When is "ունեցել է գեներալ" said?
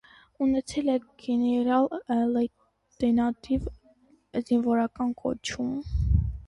0.43-1.85